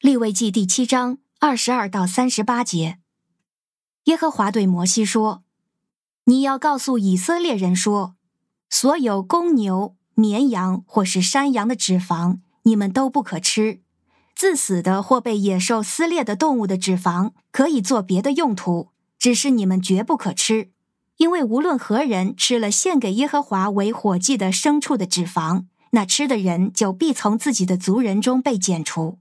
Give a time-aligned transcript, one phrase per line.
[0.00, 2.98] 利未记第七章二十二到三十八节，
[4.04, 5.42] 耶和华对摩西说
[6.26, 8.14] ：“你要告诉以色列人说，
[8.70, 13.80] 所有公牛、绵羊或是山羊的脂肪，你们都不可吃；
[14.36, 20.70] 自死的或被野兽撕裂的动物的脂肪，可以做别的用途，只是你们绝不可吃，
[21.16, 29.18] 因为无论何人吃了献给耶和华为火祭的牲畜的脂肪，那吃的人就必从自己的族人中被剪除。”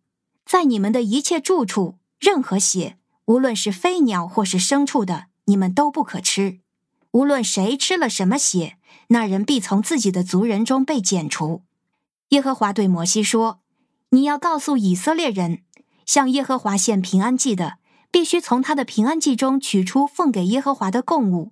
[0.48, 6.60] 在你们的一切住处，任何血，无论是飞鸟或是牲畜的，你们都不可吃。
[7.12, 8.78] 无论谁吃了什么血，
[9.10, 11.64] 那人必从自己的族人中被剪除。
[12.30, 13.60] 耶和华对摩西说
[14.12, 15.64] ：“你要告诉以色列人，
[16.06, 17.80] 向耶和华献平安祭的，
[18.10, 21.52] 必须从他的平安祭中取出奉给耶和华的供物，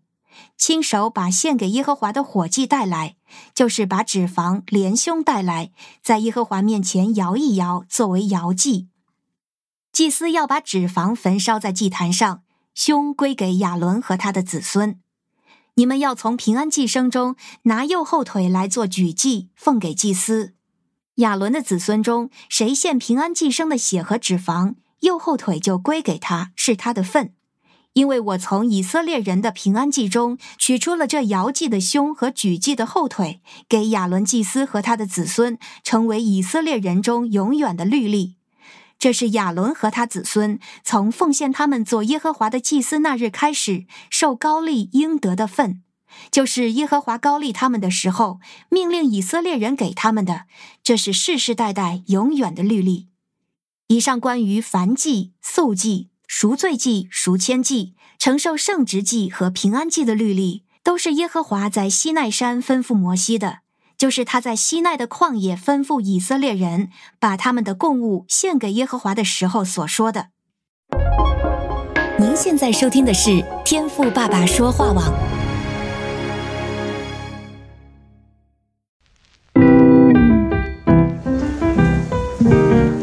[0.58, 3.16] 亲手把献给耶和华的火祭带来，
[3.54, 5.72] 就是把脂肪连胸带来，
[6.02, 8.88] 在耶和华面前摇一摇，作为摇祭。
[9.92, 15.00] 祭司要把脂肪焚烧在祭坛上，胸归给亚伦和他的子孙。
[15.76, 20.54] 你们要从平安祭牲中拿右后腿来做举祭，奉给祭司。
[21.16, 27.34] 亚伦的子孙中谁献平安祭牲的血和脂肪，右后腿就归给他，是他的份。
[27.96, 38.36] 因为我从以色列人的平安祭中取出了这摇祭的胸和举祭的后腿，给亚伦祭司和他的子孙，成为以色列人中永远的律例。
[39.00, 45.82] 这是亚伦和他子孙从奉献他们做耶和华的祭司那日开始受高利应得的份，
[46.30, 50.48] 就是耶和华高利他们的时候命令以色列人给他们的。
[50.84, 53.08] 这是世世代代永远的律例。
[53.88, 56.10] 以上关于燔祭、素祭。
[56.38, 63.60] 赎罪祭、赎愆祭、承受圣职祭和平安祭的律例，都是耶和华在西奈山吩咐摩西的，
[63.98, 66.90] 就是他在西奈的旷野吩咐以色列人
[67.22, 70.28] 把他们的供物献给耶和华的时候所说的。
[72.20, 75.14] 您现在收听的是天赋爸爸说话网。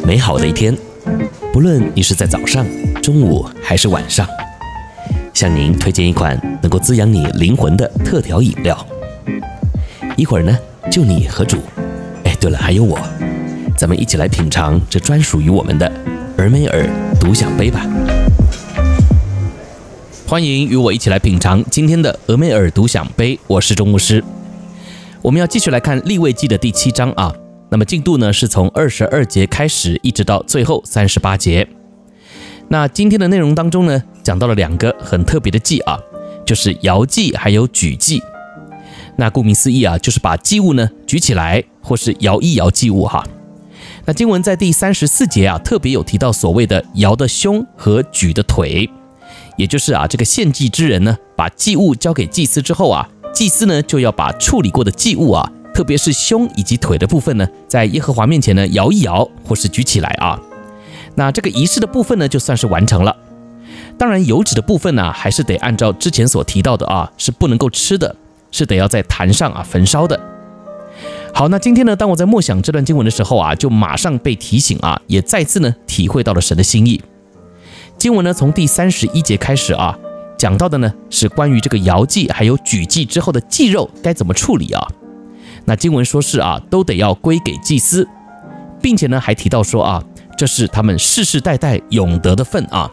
[0.07, 0.77] 美好的一天，
[1.51, 2.67] 不论你是在早上。
[3.03, 4.25] 中午还是晚上，
[5.35, 8.87] 向您推荐一款能够滋养你灵魂的特调饮料。
[10.17, 10.57] 一会儿呢，
[10.89, 11.59] 就你和主，
[12.23, 12.97] 哎，对了，还有我，
[13.77, 15.91] 咱们一起来品尝这专属于我们的
[16.39, 17.85] 俄梅尔独享杯吧。
[20.25, 24.23] 欢迎与我一起来品尝今天的俄美尔独享杯，我是钟牧师。
[25.23, 27.35] 我们要继续来看利未记的第七章啊，
[27.69, 31.67] 那么进度呢是从二十二节开始，一直到最后三十八节。
[32.73, 35.99] 那今天的内容当中呢，讲到了两个很特别的祭啊，
[36.47, 38.23] 就是摇祭还有举祭。
[39.19, 43.23] 那顾名思义啊，就是把祭物呢举起来，或是摇一摇祭物哈。
[44.07, 48.89] 那经文在第三十四节啊，特别有提到所谓的摇的胸和举的腿，
[49.59, 60.41] 也就是啊，这个献祭之人呢，把祭物交给祭司之后啊，祭司呢就要把处理过的祭物啊，特别是胸以及腿的部分呢，在耶和华面前呢摇一摇，或是举起来啊。
[61.15, 63.17] 那这个仪式的部分呢，就算是完成了。
[63.99, 68.17] 当然，油脂的部分呢，还是得按照之前所提到的啊，是不能够吃的，
[68.51, 70.19] 是得要在坛上啊焚烧的。
[71.35, 77.01] 好，那今天呢，当我在默想这段经文的时候啊，就马上被提醒啊，也再次呢体会到了神的心意。
[77.99, 79.97] 经文呢，从第三十一节开始啊，
[80.39, 84.87] 讲到的呢是关于这个摇祭还有举祭之后的祭肉该怎么处理啊。
[85.67, 88.09] 那经文说是啊，都得要归给祭司，
[88.81, 90.03] 并且呢还提到说啊。
[90.43, 92.91] 这是他们世世代代永得的份啊，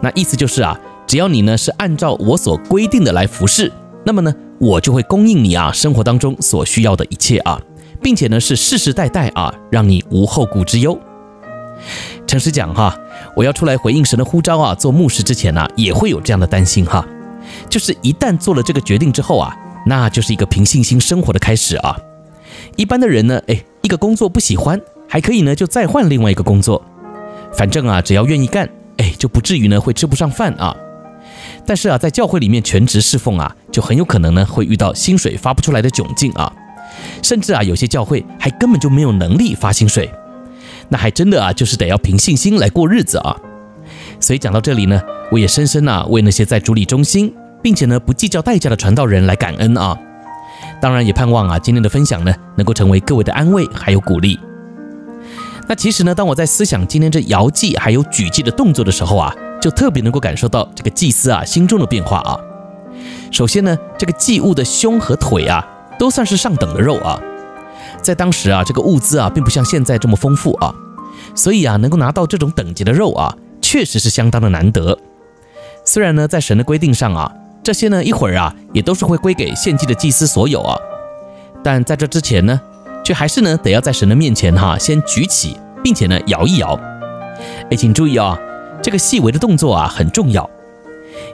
[0.00, 0.78] 那意思就是啊，
[1.08, 3.72] 只要你呢是按照我所规定的来服侍，
[4.06, 7.60] 那么呢，我就会供应你啊生活当中所需要的一切啊，
[8.00, 10.96] 并且呢是世世代代啊，让你无后顾之忧。
[12.28, 12.96] 诚实讲哈，
[13.34, 17.04] 我要出来回应神的呼召啊，做牧师之前呢，也会有这样的担心哈，
[17.68, 19.52] 就是一旦做了这个决定之后啊，
[19.84, 21.98] 那就是一个凭信心生活的开始啊。
[22.76, 24.80] 一般的人呢，哎，一个工作不喜欢。
[25.08, 26.84] 还可以呢，就再换另外一个工作，
[27.52, 28.68] 反正啊，只要愿意干，
[28.98, 30.76] 哎，就不至于呢会吃不上饭啊。
[31.66, 36.52] 但是啊，在教会里面全职侍奉啊，就很有可能呢会遇到薪水发不出来的窘境啊，
[37.22, 40.10] 甚至啊，有些教会还根本就没有能力发薪水，
[40.88, 43.36] 那还真的啊，就是得要凭信心来过日子啊。
[44.20, 45.00] 所以讲到这里呢，
[45.30, 47.32] 我也深深啊为那些在主里忠心，
[47.62, 49.96] 并且呢不计较代价的传道人来感恩啊。
[50.80, 54.38] 当然也盼望啊今天的分享呢能够成为各位的安慰还有鼓励。
[55.68, 62.38] 那其实呢，当我在思想今天这摇祭还有举祭的动作的时候啊，就特别能够感受到这个祭司啊心中的变化啊。
[63.30, 65.62] 首先呢，这个祭物的胸和腿啊，
[65.98, 67.20] 都算是上等的肉啊。
[68.00, 70.74] 在当时啊，这个物资啊，并不像现在这么丰富啊，
[71.34, 74.98] 所以啊，能够拿到这种等级的肉啊，确实是相当的难得。
[75.84, 77.30] 虽然呢，在神的规定上啊，
[77.62, 80.78] 这些呢一会儿啊，也都是会归给献祭的祭司所有啊，
[81.62, 82.58] 但在这之前呢，
[83.08, 86.78] 却还是呢得要在神的面前哈、先举起，并且呢摇一摇。
[87.70, 88.38] 哎，请注意啊，
[88.82, 90.50] 这个细微的动作啊很重要，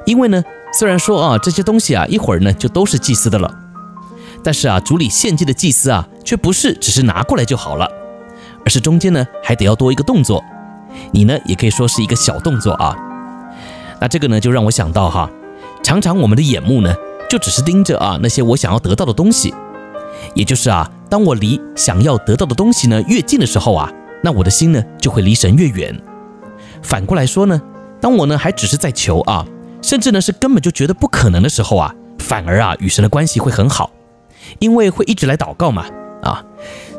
[0.06, 0.40] 因为呢，
[0.72, 3.52] 虽然说啊这些东西啊一会儿呢就都是祭司的了，
[4.40, 7.90] 但是啊主里献祭的祭司啊，却不是只是拿过来就好了。
[8.64, 10.40] 而是中间呢还得要多一个动作，
[11.10, 12.96] 你呢也可以说是一个小动作啊。
[14.00, 15.28] 那这个呢就让我想到哈，
[15.82, 16.94] 常常我们的眼目呢
[17.28, 19.52] 就只是盯着啊那些我想要得到的东西，
[20.34, 23.88] 也就是啊当我离想要得到的东西呢越近的时候啊，
[24.24, 25.96] 那我的心呢就会离神越远。
[26.82, 27.62] 反过来说呢，
[28.00, 29.46] 当我呢还只是在求啊，
[29.80, 33.92] 甚至呢是根本就觉得不可能的时候啊，反而啊与神的关系会很好，
[34.58, 35.86] 因为会一直来祷告嘛
[36.20, 36.44] 啊。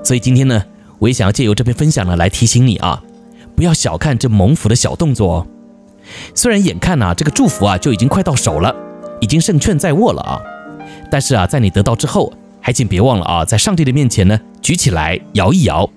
[0.01, 0.63] 所以今天呢。
[0.99, 3.03] 我也想要借由这篇分享呢，来提醒你啊，
[3.53, 5.47] 不要小看这蒙福的小动作哦。
[6.33, 8.73] 虽然眼看呐，这个祝福啊就已经快到手了，
[9.19, 10.39] 已经胜券在握了啊，
[11.11, 12.31] 但是啊，在你得到之后，
[12.65, 15.87] 还请别忘了啊，在上帝的面前呢，举起来摇一摇。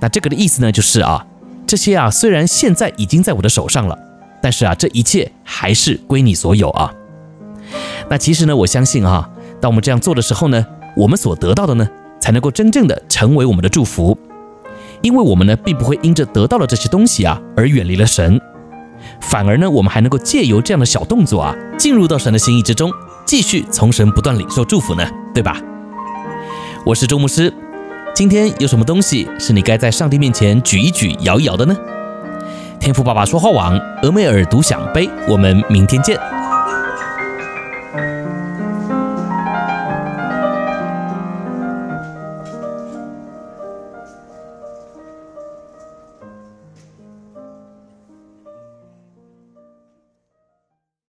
[0.00, 1.26] 那这个的意思呢，就是啊，
[1.66, 3.98] 这些啊虽然现在已经在我的手上了，
[4.40, 6.90] 但是啊，这一切还是归你所有啊。
[8.08, 9.28] 那其实呢，我相信啊，
[9.60, 10.66] 当我们这样做的时候呢，
[10.96, 11.86] 我们所得到的呢，
[12.18, 14.16] 才能够真正的成为我们的祝福，
[15.02, 18.40] 因为我们呢，并不会因着得到了这些东西啊而远离了神，
[19.20, 22.90] 反而呢，我们还能够借由这样的小动作啊，进入到神的心意之中，
[23.26, 25.60] 继续从神不断领受祝福呢，对吧？
[26.86, 27.52] 我是周牧师，
[28.14, 31.76] 今天有什么东西是你该在上帝面前举一举、摇一摇的呢？
[32.80, 36.18] 天赋爸爸说话网，俄梅尔独享杯，我们明天见。